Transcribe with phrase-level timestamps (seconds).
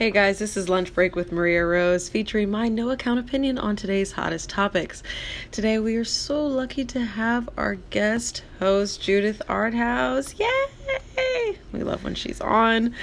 [0.00, 3.76] Hey guys, this is Lunch Break with Maria Rose featuring my no account opinion on
[3.76, 5.02] today's hottest topics.
[5.50, 10.34] Today we are so lucky to have our guest host Judith Arthouse.
[10.38, 11.58] Yay!
[11.72, 12.94] We love when she's on.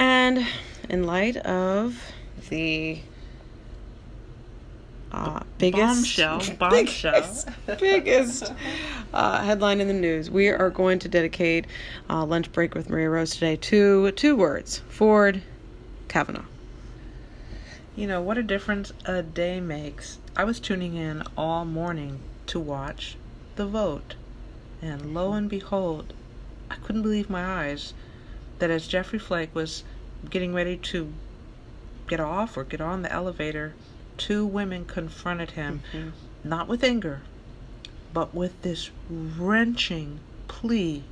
[0.00, 0.44] And
[0.88, 1.96] in light of
[2.48, 2.98] the
[5.12, 7.48] uh, biggest bombshell, bombshell, biggest,
[7.78, 8.52] biggest
[9.14, 10.28] uh, headline in the news.
[10.28, 11.66] We are going to dedicate
[12.10, 15.40] uh, lunch break with Maria Rose today to two words: Ford
[16.08, 16.44] Kavanaugh.
[17.94, 20.18] You know what a difference a day makes.
[20.36, 23.16] I was tuning in all morning to watch
[23.56, 24.14] the vote,
[24.82, 26.12] and lo and behold,
[26.70, 27.94] I couldn't believe my eyes
[28.58, 29.82] that as Jeffrey Flake was
[30.28, 31.12] getting ready to
[32.08, 33.74] get off or get on the elevator,
[34.16, 36.10] two women confronted him, mm-hmm.
[36.44, 37.22] not with anger,
[38.12, 41.04] but with this wrenching plea.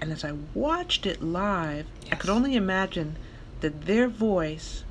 [0.00, 2.12] And as I watched it live, yes.
[2.12, 3.16] I could only imagine
[3.62, 4.84] that their voice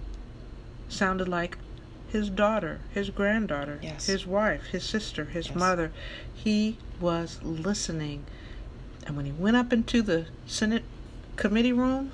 [0.90, 1.58] sounded like
[2.12, 4.08] his daughter, his granddaughter, yes.
[4.08, 5.56] his wife, his sister, his yes.
[5.56, 5.92] mother.
[6.34, 8.26] He was listening.
[9.06, 10.84] And when he went up into the Senate
[11.36, 12.12] committee room,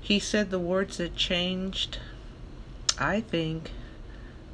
[0.00, 1.98] he said the words that changed,
[2.98, 3.70] I think,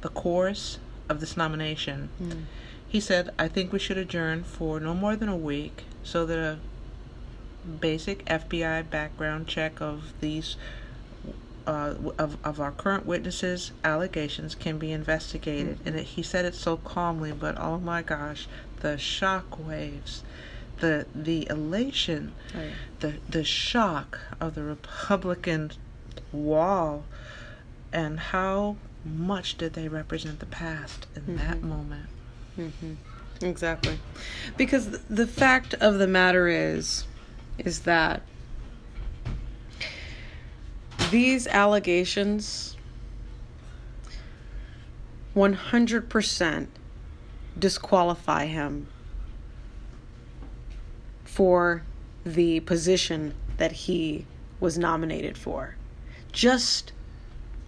[0.01, 0.77] the course
[1.09, 2.09] of this nomination.
[2.21, 2.43] Mm.
[2.87, 6.37] He said, I think we should adjourn for no more than a week so that
[6.37, 6.57] a
[7.67, 10.55] basic FBI background check of these
[11.67, 15.77] uh, of, of our current witnesses' allegations can be investigated.
[15.85, 18.47] And it, he said it so calmly, but oh my gosh,
[18.79, 20.23] the shock waves,
[20.79, 22.33] the the elation,
[23.01, 25.71] the the shock of the Republican
[26.31, 27.03] wall,
[27.91, 31.37] and how much did they represent the past in mm-hmm.
[31.37, 32.07] that moment?
[32.57, 32.93] Mm-hmm.
[33.41, 33.99] Exactly,
[34.55, 37.03] because the fact of the matter is,
[37.57, 38.21] is that
[41.11, 42.75] these allegations
[45.35, 46.67] 100%
[47.57, 48.87] disqualify him
[51.23, 51.83] for
[52.25, 54.25] the position that he
[54.59, 55.75] was nominated for.
[56.31, 56.91] Just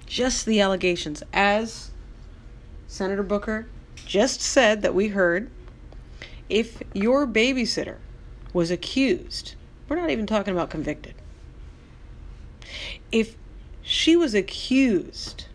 [0.06, 1.92] just the allegations as
[2.88, 5.52] Senator Booker just said that we heard
[6.50, 7.98] if your babysitter
[8.52, 9.54] was accused,
[9.88, 11.14] we're not even talking about convicted
[13.12, 13.36] if
[13.82, 15.46] she was accused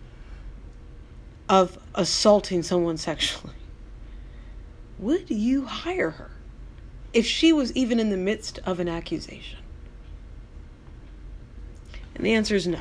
[1.48, 3.54] of assaulting someone sexually,
[4.98, 6.30] would you hire her
[7.12, 9.58] if she was even in the midst of an accusation?
[12.14, 12.80] And the answer is no.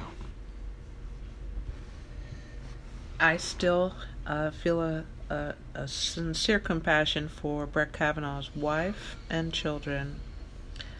[3.19, 3.95] I still
[4.27, 10.19] uh, feel a, a, a sincere compassion for Brett Kavanaugh's wife and children.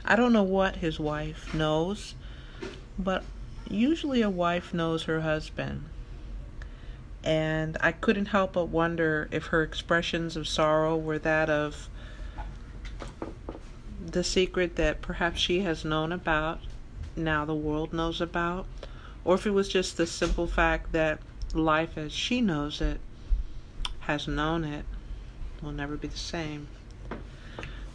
[0.06, 2.16] I don't know what his wife knows,
[2.98, 3.24] but
[3.70, 5.86] usually a wife knows her husband.
[7.24, 11.90] And I couldn't help but wonder if her expressions of sorrow were that of
[14.06, 16.59] the secret that perhaps she has known about,
[17.16, 18.66] now the world knows about,
[19.24, 21.20] or if it was just the simple fact that
[21.54, 23.00] life as she knows it,
[24.02, 24.86] has known it,
[25.62, 26.68] will never be the same.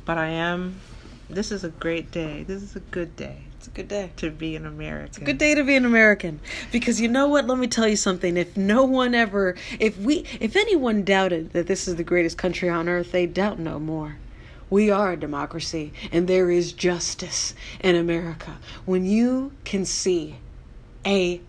[0.04, 0.80] But I am,
[1.28, 2.42] this is a great day.
[2.42, 3.47] This is a good day.
[3.58, 5.06] It's a good day to be an American.
[5.06, 6.38] It's a good day to be an American
[6.70, 7.48] because you know what?
[7.48, 8.36] Let me tell you something.
[8.36, 12.68] If no one ever, if we, if anyone doubted that this is the greatest country
[12.68, 14.18] on earth, they doubt no more.
[14.70, 18.58] We are a democracy and there is justice in America.
[18.84, 20.36] When you can see
[21.04, 21.40] a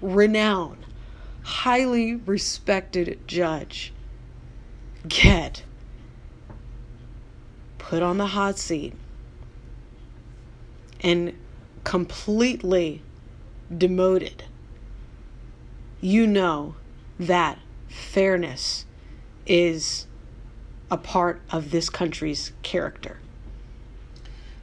[0.00, 0.86] renowned,
[1.42, 3.92] highly respected judge
[5.06, 5.62] get
[7.76, 8.94] put on the hot seat
[11.00, 11.36] and
[11.84, 13.02] completely
[13.76, 14.44] demoted,
[16.00, 16.76] you know
[17.18, 18.84] that fairness
[19.46, 20.06] is
[20.90, 23.18] a part of this country's character.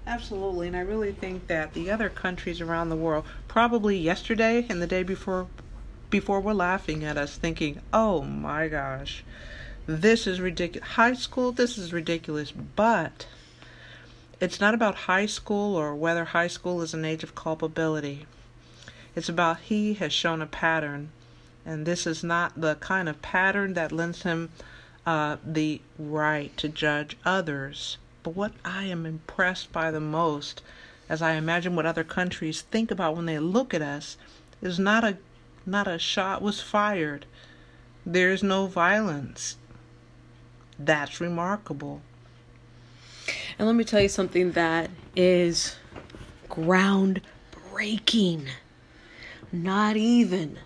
[0.08, 4.82] Absolutely, and I really think that the other countries around the world, probably yesterday and
[4.82, 5.48] the day before,
[6.10, 9.24] before were laughing at us, thinking, "Oh my gosh,
[9.88, 10.90] this is ridiculous.
[10.90, 13.26] High school, this is ridiculous." But
[14.42, 18.26] it's not about high school or whether high school is an age of culpability.
[19.16, 21.10] It's about he has shown a pattern,
[21.66, 24.50] and this is not the kind of pattern that lends him
[25.06, 27.98] uh, the right to judge others.
[28.24, 30.62] But what I am impressed by the most,
[31.08, 34.18] as I imagine what other countries think about when they look at us,
[34.62, 35.18] is not a
[35.66, 37.26] not a shot was fired.
[38.06, 39.58] There is no violence.
[40.78, 42.02] That's remarkable.
[43.58, 45.76] And let me tell you something that is
[46.50, 48.50] groundbreaking.
[49.52, 50.58] not even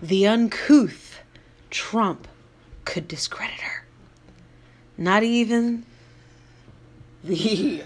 [0.00, 1.20] the uncouth
[1.70, 2.28] Trump
[2.84, 3.84] could discredit her.
[4.96, 5.84] Not even
[7.24, 7.82] the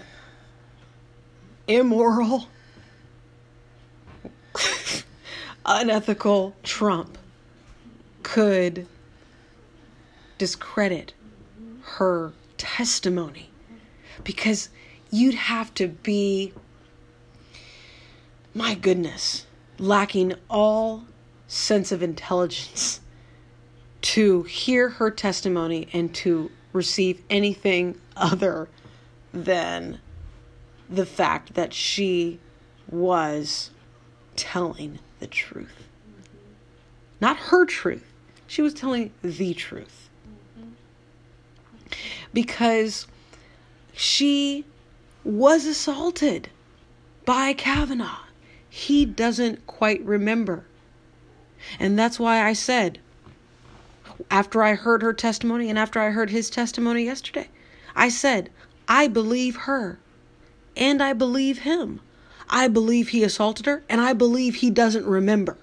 [1.67, 2.47] immoral,
[5.65, 7.17] unethical Trump
[8.23, 8.87] could
[10.37, 11.13] discredit
[11.81, 13.49] her testimony
[14.23, 14.69] because
[15.11, 16.53] you'd have to be,
[18.53, 19.45] my goodness,
[19.77, 21.05] lacking all
[21.47, 23.01] sense of intelligence
[24.01, 28.67] to hear her testimony and to receive anything other
[29.33, 29.99] than
[30.89, 32.39] the fact that she
[32.89, 33.71] was
[34.35, 35.87] telling the truth.
[37.19, 38.13] Not her truth,
[38.45, 40.09] she was telling the truth.
[40.59, 40.69] Mm-hmm.
[42.33, 43.07] Because
[43.97, 44.63] she
[45.23, 46.49] was assaulted
[47.25, 48.19] by Kavanaugh.
[48.69, 50.65] He doesn't quite remember.
[51.79, 52.99] And that's why I said,
[54.29, 57.49] after I heard her testimony and after I heard his testimony yesterday,
[57.95, 58.51] I said,
[58.87, 59.97] I believe her
[60.75, 61.99] and I believe him.
[62.51, 65.57] I believe he assaulted her and I believe he doesn't remember.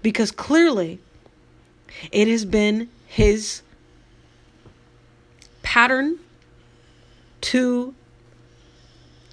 [0.00, 1.00] Because clearly,
[2.12, 3.62] it has been his
[5.64, 6.20] pattern
[7.40, 7.94] to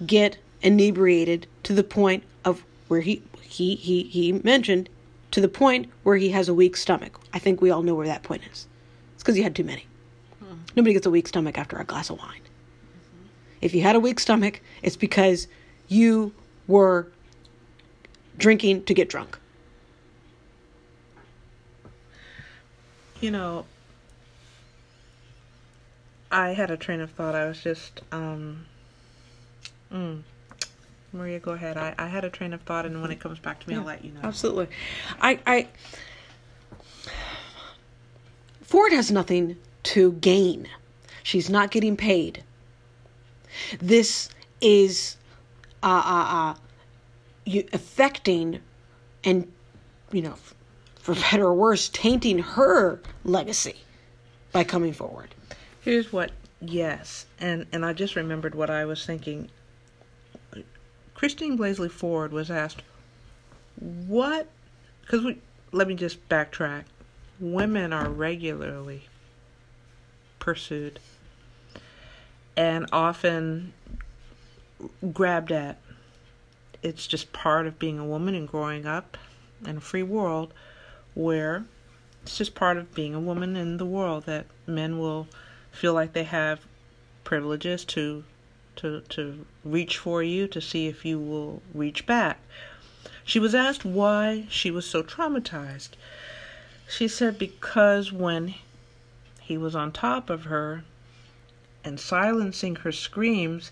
[0.06, 4.90] get inebriated to the point of where he he he he mentioned
[5.32, 7.20] to the point where he has a weak stomach.
[7.34, 8.68] I think we all know where that point is.
[9.14, 9.86] It's because he had too many.
[10.40, 10.56] Hmm.
[10.76, 12.42] Nobody gets a weak stomach after a glass of wine.
[12.42, 13.28] Mm-hmm.
[13.62, 15.48] If you had a weak stomach, it's because
[15.88, 16.34] you
[16.68, 17.08] were
[18.38, 19.38] drinking to get drunk.
[23.22, 23.66] You know,
[26.36, 27.34] I had a train of thought.
[27.34, 28.66] I was just, um,
[29.92, 30.22] mm,
[31.14, 31.78] Maria, go ahead.
[31.78, 33.80] I, I had a train of thought, and when it comes back to me, yeah,
[33.80, 34.20] I'll let you know.
[34.22, 34.68] Absolutely.
[35.22, 35.68] I, I,
[38.62, 40.68] Ford has nothing to gain.
[41.24, 42.44] She's not getting paid.
[43.80, 44.28] This
[44.60, 45.16] is,
[45.84, 46.56] uh, uh, uh,
[47.46, 48.60] you affecting,
[49.24, 49.50] and
[50.12, 50.36] you know,
[51.00, 53.76] for better or worse, tainting her legacy
[54.52, 55.34] by coming forward.
[55.86, 59.52] Here's what, yes, and and I just remembered what I was thinking.
[61.14, 62.82] Christine Blasey Ford was asked,
[63.76, 64.50] "What?"
[65.02, 65.38] Because we
[65.72, 66.86] let me just backtrack.
[67.40, 69.04] Women are regularly
[70.40, 71.00] pursued
[72.58, 73.72] and often
[75.14, 75.78] grabbed at.
[76.82, 79.20] It's just part of being a woman and growing up
[79.64, 80.52] in a free world
[81.14, 81.66] where
[82.24, 85.28] it's just part of being a woman in the world that men will
[85.76, 86.62] feel like they have
[87.24, 88.24] privileges to
[88.76, 92.40] to to reach for you to see if you will reach back.
[93.24, 95.90] She was asked why she was so traumatized.
[96.88, 98.56] She said because when
[99.42, 100.84] he was on top of her
[101.84, 103.72] and silencing her screams,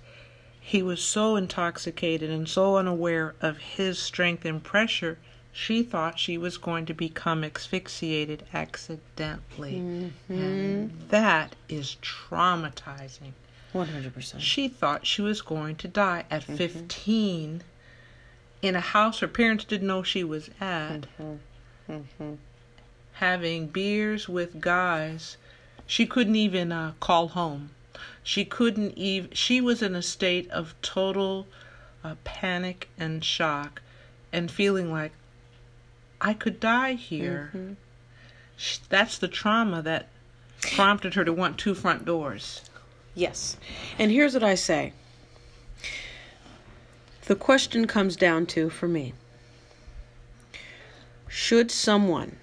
[0.60, 5.18] he was so intoxicated and so unaware of his strength and pressure
[5.56, 9.76] she thought she was going to become asphyxiated accidentally.
[9.76, 10.34] Mm-hmm.
[10.34, 13.34] And that is traumatizing.
[13.72, 14.40] 100%.
[14.40, 16.56] She thought she was going to die at mm-hmm.
[16.56, 17.64] 15
[18.64, 21.06] in a house her parents didn't know she was at.
[21.22, 21.94] Mm-hmm.
[21.94, 22.34] mm-hmm.
[23.13, 25.38] Having beers with guys.
[25.86, 27.70] She couldn't even uh, call home.
[28.24, 31.46] She couldn't even, she was in a state of total
[32.04, 33.84] uh, panic and shock
[34.32, 35.12] and feeling like
[36.24, 37.51] I could die here.
[37.53, 37.74] Mm-hmm.
[38.88, 40.08] That's the trauma that
[40.62, 42.62] prompted her to want two front doors.
[43.13, 43.58] Yes.
[44.00, 44.94] And here's what I say
[47.25, 49.13] the question comes down to, for me,
[51.27, 52.38] should someone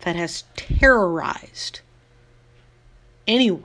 [0.00, 1.80] that has terrorized
[3.26, 3.64] anyone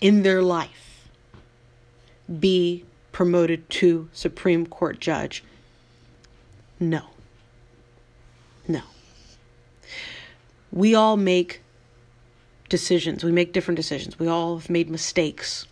[0.00, 1.08] in their life
[2.38, 5.42] be promoted to Supreme Court judge?
[6.78, 7.13] No.
[10.74, 11.62] We all make
[12.68, 13.22] decisions.
[13.22, 14.18] We make different decisions.
[14.18, 15.66] We all have made mistakes.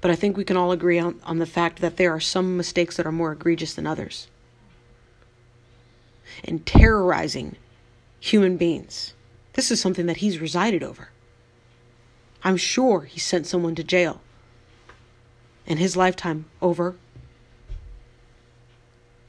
[0.00, 2.56] But I think we can all agree on, on the fact that there are some
[2.56, 4.26] mistakes that are more egregious than others.
[6.44, 7.54] And terrorizing
[8.18, 9.14] human beings.
[9.52, 11.10] This is something that he's resided over.
[12.42, 14.20] I'm sure he sent someone to jail
[15.66, 16.96] in his lifetime over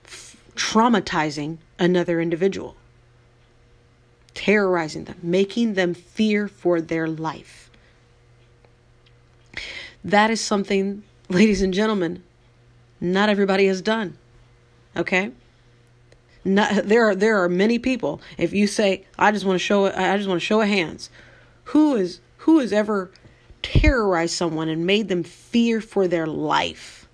[0.06, 2.76] f- traumatizing another individual,
[4.34, 7.70] terrorizing them, making them fear for their life.
[10.04, 12.24] That is something, ladies and gentlemen,
[13.00, 14.18] not everybody has done.
[14.96, 15.32] Okay?
[16.44, 18.20] Not, there are there are many people.
[18.38, 21.12] If you say, "I just want to show I just want to show of hands,"
[21.66, 23.12] who is who has ever
[23.62, 27.08] terrorized someone and made them fear for their life?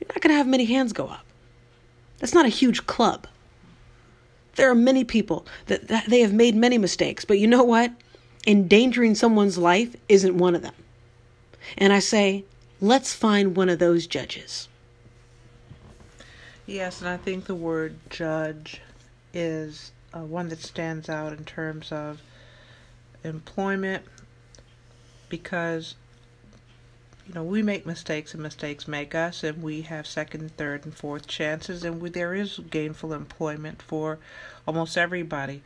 [0.00, 1.26] You're not going to have many hands go up.
[2.18, 3.26] That's not a huge club.
[4.58, 7.92] There are many people that, that they have made many mistakes, but you know what?
[8.44, 10.74] Endangering someone's life isn't one of them.
[11.76, 12.44] And I say,
[12.80, 14.66] let's find one of those judges.
[16.66, 18.80] Yes, and I think the word judge
[19.32, 22.20] is uh, one that stands out in terms of
[23.22, 24.02] employment
[25.28, 25.94] because
[27.28, 30.94] you know we make mistakes and mistakes make us and we have second third and
[30.94, 34.18] fourth chances and we, there is gainful employment for
[34.66, 35.62] almost everybody.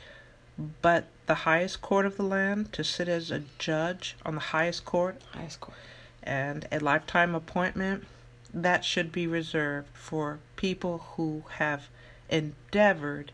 [0.83, 4.85] But the highest court of the land to sit as a judge on the highest
[4.85, 5.76] court highest court.
[6.23, 8.07] and a lifetime appointment
[8.52, 11.88] that should be reserved for people who have
[12.28, 13.31] endeavored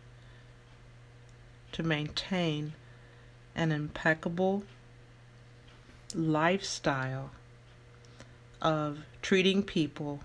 [1.72, 2.74] to maintain
[3.54, 4.64] an impeccable
[6.14, 7.30] lifestyle
[8.60, 10.20] of treating people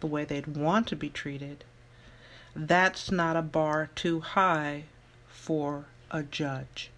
[0.00, 1.64] the way they'd want to be treated.
[2.54, 4.84] That's not a bar too high
[5.28, 6.90] for a judge.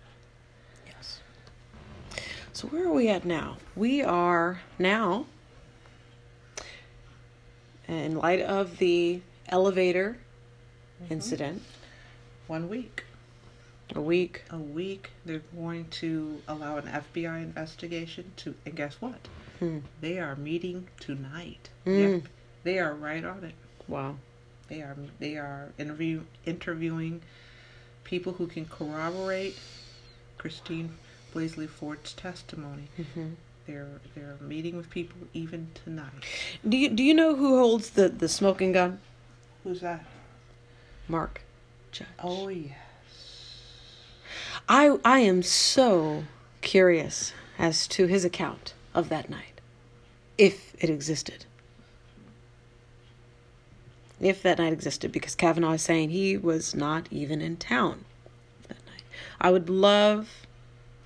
[0.86, 1.20] Yes.
[2.52, 3.58] So, where are we at now?
[3.76, 5.26] We are now
[7.86, 10.18] in light of the elevator
[11.02, 11.12] mm-hmm.
[11.12, 11.62] incident.
[12.46, 13.04] One week.
[13.94, 14.42] A week.
[14.50, 15.10] A week.
[15.24, 19.28] They're going to allow an FBI investigation to, and guess what?
[19.58, 19.78] Hmm.
[20.00, 21.70] They are meeting tonight.
[21.84, 22.18] Hmm.
[22.64, 23.54] They are right on it.
[23.88, 24.16] Wow.
[24.68, 27.22] They are they are interview interviewing
[28.04, 29.58] people who can corroborate
[30.38, 30.96] Christine
[31.34, 32.88] Blasey Ford's testimony.
[32.98, 33.30] Mm-hmm.
[33.66, 36.24] They're they're meeting with people even tonight.
[36.66, 39.00] Do you do you know who holds the the smoking gun?
[39.62, 40.04] Who's that?
[41.08, 41.42] Mark
[41.92, 42.08] Judge.
[42.22, 42.72] Oh yes.
[44.68, 46.24] I I am so
[46.62, 49.60] curious as to his account of that night,
[50.38, 51.46] if it existed.
[54.20, 58.04] If that night existed, because Kavanaugh is saying he was not even in town
[58.68, 59.02] that night.
[59.40, 60.46] I would love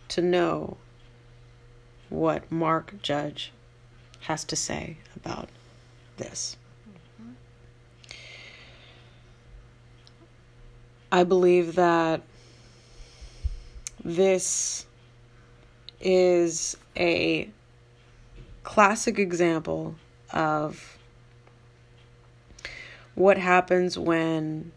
[0.08, 0.76] to know
[2.10, 3.52] what Mark Judge
[4.20, 5.48] has to say about
[6.18, 6.56] this.
[11.10, 12.20] I believe that
[14.04, 14.84] this
[16.00, 17.50] is a
[18.68, 19.94] classic example
[20.30, 20.98] of
[23.14, 24.70] what happens when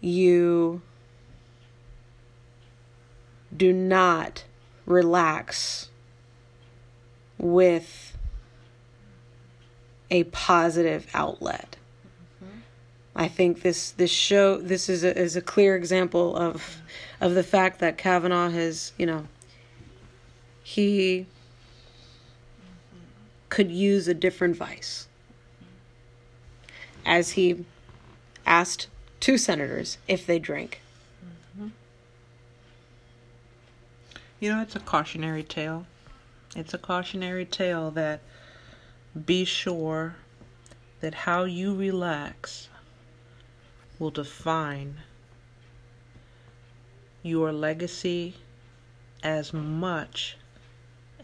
[0.00, 0.80] you
[3.54, 4.44] do not
[4.86, 5.90] relax
[7.36, 8.16] with
[10.10, 11.76] a positive outlet.
[12.42, 12.58] Mm-hmm.
[13.14, 16.80] I think this this show this is a is a clear example of
[17.20, 19.26] of the fact that Kavanaugh has you know
[20.62, 21.26] he
[23.48, 25.08] could use a different vice
[27.04, 27.64] as he
[28.46, 28.88] asked
[29.20, 30.82] two senators if they drink
[34.42, 35.86] You know, it's a cautionary tale.
[36.56, 38.18] It's a cautionary tale that
[39.14, 40.16] be sure
[41.00, 42.68] that how you relax
[44.00, 44.96] will define
[47.22, 48.34] your legacy
[49.22, 50.36] as much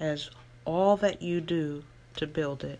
[0.00, 0.30] as
[0.64, 1.84] all that you do
[2.16, 2.78] to build it.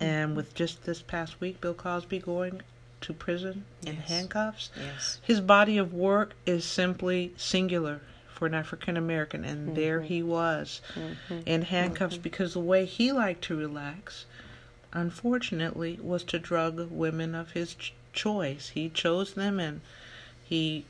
[0.00, 2.62] And with just this past week, Bill Cosby going
[3.02, 4.08] to prison in yes.
[4.08, 5.20] handcuffs, yes.
[5.22, 8.00] his body of work is simply singular
[8.34, 9.74] for an African American, and mm-hmm.
[9.74, 11.40] there he was mm-hmm.
[11.46, 12.22] in handcuffs mm-hmm.
[12.22, 14.24] because the way he liked to relax,
[14.92, 18.70] unfortunately, was to drug women of his ch- choice.
[18.70, 19.82] He chose them and
[20.42, 20.84] he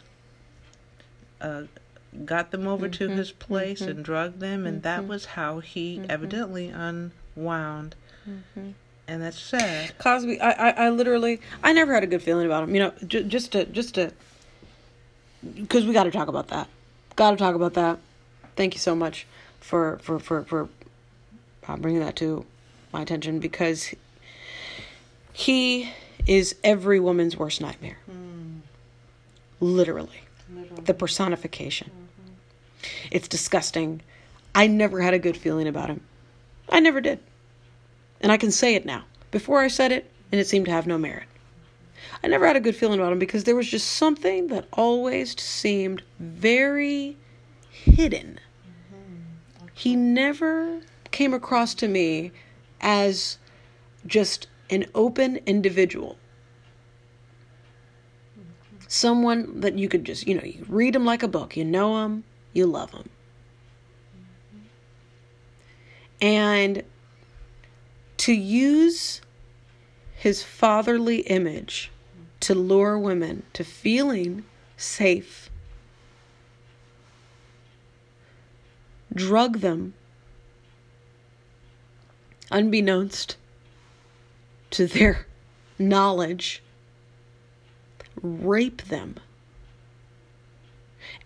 [1.40, 1.64] uh,
[2.24, 3.16] got them over to mm-hmm.
[3.16, 4.02] his place and mm-hmm.
[4.02, 5.08] drugged them, and that mm-hmm.
[5.08, 7.94] was how he evidently unwound.
[9.06, 9.98] And that's sad.
[9.98, 12.74] Cosby, I, I, I literally, I never had a good feeling about him.
[12.74, 14.12] You know, j- just to, just to,
[15.54, 16.68] because we got to talk about that
[17.16, 17.98] got to talk about that.
[18.56, 19.26] Thank you so much
[19.60, 20.68] for for for for
[21.66, 22.44] uh, bringing that to
[22.92, 23.94] my attention because
[25.32, 25.90] he
[26.26, 27.98] is every woman's worst nightmare.
[28.10, 28.60] Mm.
[29.60, 30.20] Literally.
[30.52, 30.82] Literally.
[30.84, 31.90] The personification.
[31.90, 32.03] Mm-hmm.
[33.10, 34.02] It's disgusting.
[34.54, 36.00] I never had a good feeling about him.
[36.68, 37.20] I never did.
[38.20, 39.04] And I can say it now.
[39.30, 41.28] Before I said it, and it seemed to have no merit.
[42.22, 45.40] I never had a good feeling about him because there was just something that always
[45.40, 47.16] seemed very
[47.70, 48.40] hidden.
[49.74, 52.32] He never came across to me
[52.80, 53.38] as
[54.06, 56.16] just an open individual.
[58.88, 61.56] Someone that you could just, you know, you read him like a book.
[61.56, 62.24] You know him,
[62.54, 63.10] you love him.
[66.20, 66.82] And
[68.16, 69.20] to use
[70.14, 71.90] his fatherly image
[72.40, 74.44] to lure women to feeling
[74.76, 75.50] safe,
[79.12, 79.94] drug them
[82.50, 83.36] unbeknownst
[84.70, 85.26] to their
[85.78, 86.62] knowledge,
[88.22, 89.16] rape them,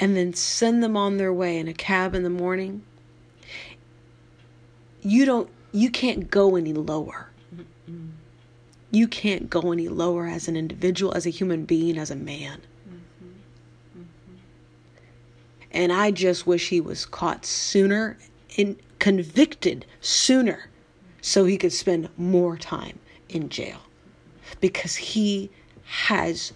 [0.00, 2.82] and then send them on their way in a cab in the morning,
[5.02, 7.30] you don't you can't go any lower.
[7.54, 8.10] Mm-mm.
[8.90, 12.62] You can't go any lower as an individual, as a human being, as a man.
[15.70, 18.16] And I just wish he was caught sooner
[18.56, 20.70] and convicted sooner
[21.20, 23.80] so he could spend more time in jail
[24.60, 25.50] because he
[25.84, 26.52] has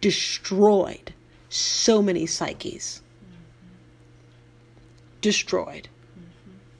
[0.00, 1.12] destroyed
[1.52, 3.02] so many psyches.
[5.20, 5.88] Destroyed.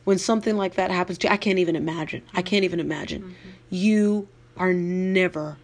[0.04, 2.22] When something like that happens to you, I can't even imagine.
[2.34, 3.36] I can't even imagine.
[3.70, 5.58] You are never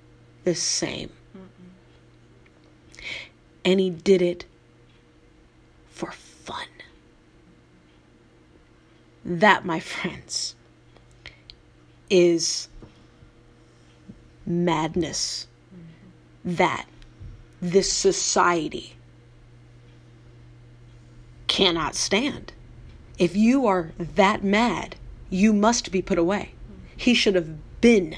[0.44, 1.10] the same.
[3.64, 4.44] And he did it
[5.90, 6.66] for fun.
[9.24, 10.54] That, my friends,
[12.08, 12.68] is
[14.46, 15.46] madness
[16.44, 16.86] that
[17.60, 18.94] this society
[21.48, 22.52] cannot stand.
[23.18, 24.96] If you are that mad,
[25.30, 26.52] you must be put away.
[26.96, 28.16] He should have been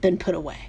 [0.00, 0.68] been put away.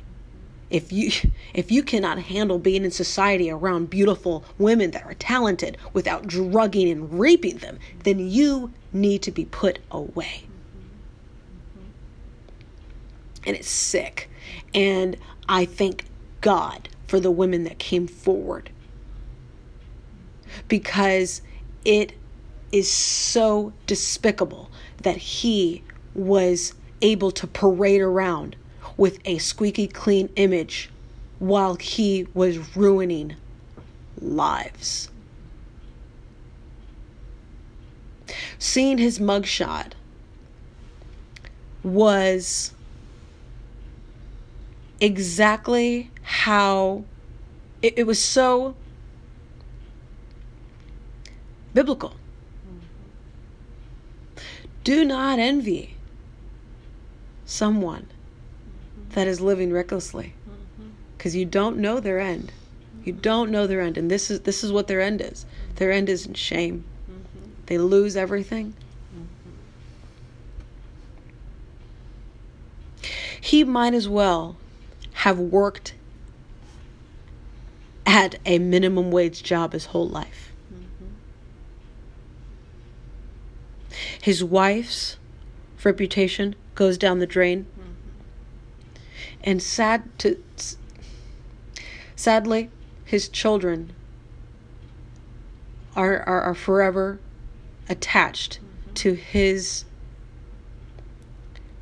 [0.69, 1.11] If you
[1.53, 6.89] if you cannot handle being in society around beautiful women that are talented without drugging
[6.89, 10.45] and raping them, then you need to be put away
[13.45, 14.29] and it's sick.
[14.73, 16.05] And I thank
[16.41, 18.69] God for the women that came forward
[20.67, 21.41] because
[21.85, 22.13] it
[22.71, 24.69] is so despicable
[25.01, 25.83] that he
[26.13, 28.55] was able to parade around
[28.97, 30.89] with a squeaky clean image
[31.39, 33.35] while he was ruining
[34.19, 35.09] lives.
[38.59, 39.93] Seeing his mugshot
[41.83, 42.73] was
[44.99, 47.03] exactly how
[47.81, 48.75] it, it was so
[51.73, 52.15] biblical.
[54.83, 55.95] Do not envy
[57.45, 58.07] someone
[59.09, 60.33] that is living recklessly
[61.17, 62.51] because you don't know their end.
[63.03, 65.45] You don't know their end, and this is this is what their end is.
[65.75, 66.83] Their end is in shame.
[67.65, 68.73] They lose everything.
[73.39, 74.55] He might as well
[75.13, 75.93] have worked
[78.05, 80.51] at a minimum wage job his whole life.
[80.73, 81.05] Mm-hmm.
[84.21, 85.17] His wife's
[85.83, 87.65] reputation goes down the drain.
[87.65, 89.01] Mm-hmm.
[89.43, 90.37] And sad to
[92.15, 92.69] sadly,
[93.03, 93.93] his children
[95.95, 97.19] are are, are forever
[97.89, 98.93] attached mm-hmm.
[98.93, 99.85] to his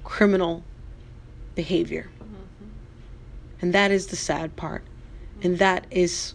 [0.04, 0.64] criminal
[1.56, 2.10] behavior.
[3.62, 4.84] And that is the sad part.
[5.42, 6.34] And that is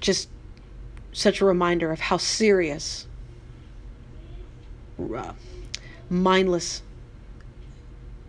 [0.00, 0.28] just
[1.12, 3.06] such a reminder of how serious,
[5.16, 5.32] uh,
[6.08, 6.82] mindless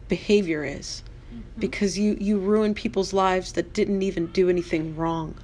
[0.07, 1.03] behavior is.
[1.33, 1.59] Mm-hmm.
[1.59, 5.35] Because you, you ruin people's lives that didn't even do anything wrong.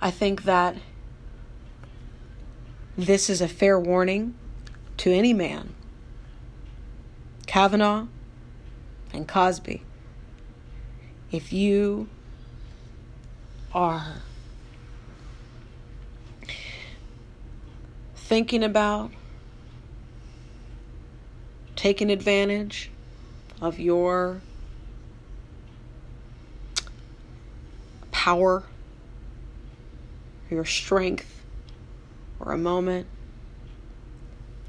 [0.00, 0.76] I think that
[2.96, 4.34] this is a fair warning
[4.98, 5.74] to any man.
[7.46, 8.06] Kavanaugh
[9.12, 9.82] and Cosby,
[11.30, 12.08] if you
[13.76, 14.22] are
[18.14, 19.10] thinking about
[21.76, 22.90] taking advantage
[23.60, 24.40] of your
[28.12, 28.62] power,
[30.50, 31.44] your strength,
[32.40, 33.06] or a moment,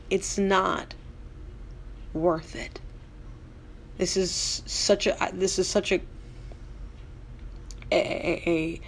[0.09, 0.95] it's not
[2.13, 2.81] worth it.
[3.97, 6.01] This is such a this is such a
[7.91, 8.81] a, a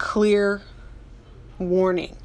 [0.00, 0.62] clear
[1.58, 2.16] warning.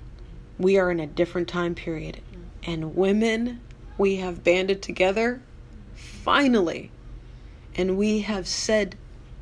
[0.58, 2.22] We are in a different time period
[2.64, 3.60] and women
[3.98, 5.42] we have banded together
[5.94, 6.90] finally
[7.76, 8.96] and we have said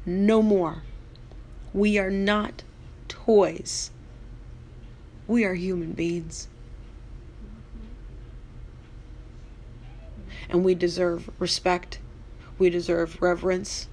[0.03, 0.81] no more.
[1.73, 2.63] We are not
[3.07, 3.91] toys
[5.27, 6.47] We are human beings.
[10.49, 11.99] And we deserve respect.
[12.57, 13.87] We deserve reverence.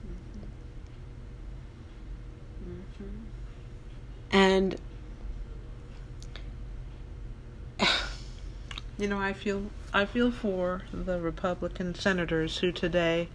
[4.31, 4.77] And
[9.01, 13.29] You know, I feel I feel for the Republican senators who today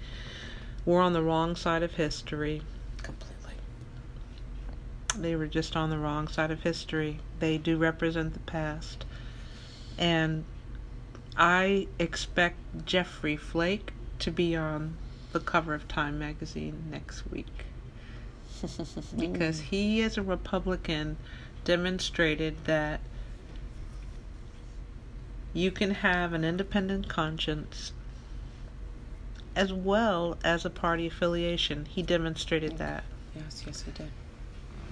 [0.85, 2.61] were on the wrong side of history.
[3.01, 3.53] completely.
[5.17, 7.19] They were just on the wrong side of history.
[7.39, 9.05] They do represent the past.
[9.97, 10.45] And
[11.35, 14.97] I expect Jeffrey Flake to be on
[15.33, 17.65] the cover of Time magazine next week
[19.17, 21.17] because he as a Republican
[21.63, 22.99] demonstrated that
[25.53, 27.93] you can have an independent conscience
[29.55, 31.85] as well as a party affiliation.
[31.85, 33.05] He demonstrated that.
[33.33, 34.11] Yes, yes, he did.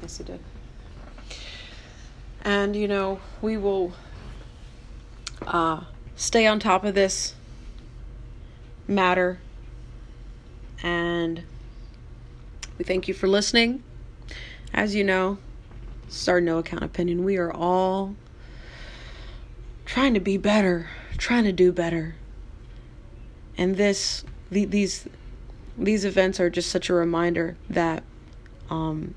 [0.01, 0.39] Yes, he did.
[2.43, 3.93] And you know, we will
[5.45, 5.81] uh,
[6.15, 7.35] stay on top of this
[8.87, 9.39] matter,
[10.81, 11.43] and
[12.77, 13.83] we thank you for listening.
[14.73, 15.37] As you know,
[16.09, 17.23] is our no account opinion.
[17.23, 18.15] We are all
[19.85, 22.15] trying to be better, trying to do better,
[23.57, 25.07] and this the, these
[25.77, 28.03] these events are just such a reminder that
[28.69, 29.13] um,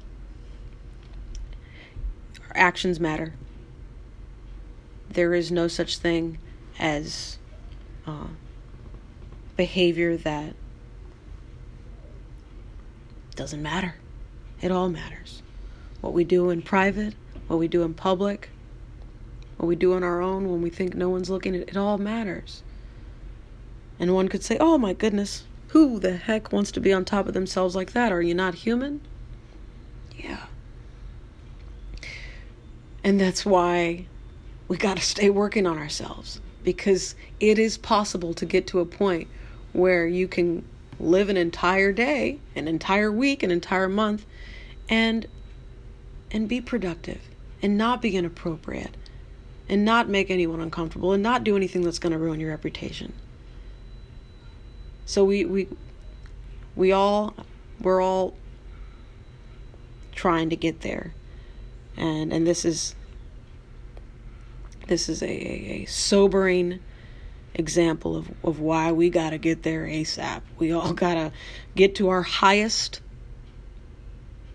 [2.42, 3.35] our actions matter.
[5.09, 6.38] There is no such thing
[6.79, 7.38] as
[8.07, 8.29] uh,
[9.57, 10.55] behavior that
[13.37, 13.94] doesn't matter.
[14.61, 15.42] It all matters.
[16.01, 17.14] What we do in private,
[17.46, 18.49] what we do in public,
[19.57, 21.99] what we do on our own when we think no one's looking, it, it all
[21.99, 22.62] matters.
[23.99, 27.27] And one could say, oh my goodness, who the heck wants to be on top
[27.27, 28.12] of themselves like that?
[28.12, 29.01] Are you not human?
[30.16, 30.46] Yeah.
[33.03, 34.07] And that's why
[34.68, 38.85] we got to stay working on ourselves because it is possible to get to a
[38.85, 39.29] point
[39.72, 40.64] where you can
[40.98, 44.24] live an entire day, an entire week, an entire month
[44.88, 45.26] and
[46.30, 47.20] and be productive
[47.62, 48.96] and not be inappropriate
[49.68, 53.12] and not make anyone uncomfortable and not do anything that's going to ruin your reputation.
[55.04, 55.68] So we we
[56.74, 57.35] we all
[57.80, 58.35] we're all
[60.14, 61.14] trying to get there.
[61.96, 62.94] And and this is
[64.88, 66.80] this is a, a, a sobering
[67.57, 70.42] example of, of why we gotta get there ASAP.
[70.59, 71.33] We all gotta
[71.75, 73.01] get to our highest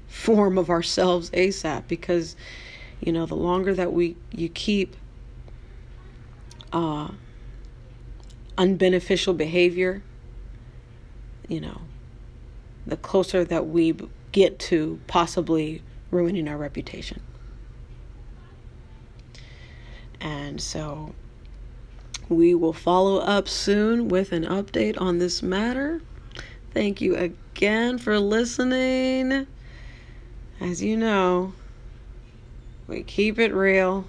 [0.07, 2.35] form of ourselves ASAP because
[2.99, 4.95] you know the longer that we you keep
[6.73, 7.09] uh
[8.57, 10.03] unbeneficial behavior
[11.51, 11.81] you know,
[12.87, 13.93] the closer that we
[14.31, 17.21] get to possibly ruining our reputation.
[20.21, 21.13] And so
[22.31, 26.01] we will follow up soon with an update on this matter.
[26.73, 29.45] Thank you again for listening.
[30.59, 31.53] As you know,
[32.87, 34.05] we keep it real,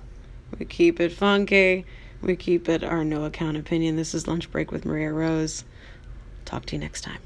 [0.59, 1.85] we keep it funky,
[2.21, 3.97] we keep it our no account opinion.
[3.97, 5.65] This is Lunch Break with Maria Rose.
[6.45, 7.19] Talk to you next time.